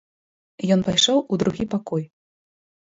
Ён 0.77 0.81
пайшоў 0.89 1.21
у 1.21 1.33
другі 1.45 1.69
пакой. 1.77 2.03